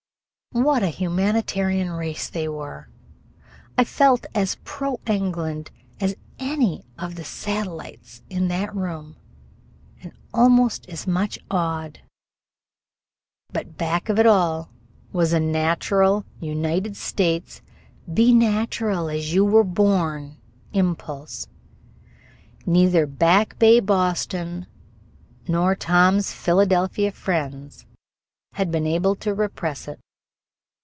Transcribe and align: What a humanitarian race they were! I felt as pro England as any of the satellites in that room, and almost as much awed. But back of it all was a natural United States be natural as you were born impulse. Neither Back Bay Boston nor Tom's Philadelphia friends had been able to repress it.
What 0.53 0.83
a 0.83 0.87
humanitarian 0.89 1.91
race 1.91 2.29
they 2.29 2.49
were! 2.49 2.89
I 3.77 3.85
felt 3.85 4.25
as 4.35 4.57
pro 4.65 4.99
England 5.07 5.71
as 6.01 6.13
any 6.39 6.83
of 6.99 7.15
the 7.15 7.23
satellites 7.23 8.21
in 8.29 8.49
that 8.49 8.75
room, 8.75 9.15
and 10.03 10.11
almost 10.33 10.89
as 10.89 11.07
much 11.07 11.39
awed. 11.49 12.01
But 13.53 13.77
back 13.77 14.09
of 14.09 14.19
it 14.19 14.25
all 14.27 14.69
was 15.13 15.31
a 15.31 15.39
natural 15.39 16.25
United 16.41 16.97
States 16.97 17.61
be 18.13 18.33
natural 18.33 19.07
as 19.07 19.33
you 19.33 19.45
were 19.45 19.63
born 19.63 20.35
impulse. 20.73 21.47
Neither 22.65 23.07
Back 23.07 23.57
Bay 23.57 23.79
Boston 23.79 24.67
nor 25.47 25.75
Tom's 25.75 26.33
Philadelphia 26.33 27.13
friends 27.13 27.85
had 28.55 28.69
been 28.69 28.85
able 28.85 29.15
to 29.15 29.33
repress 29.33 29.87
it. 29.87 29.97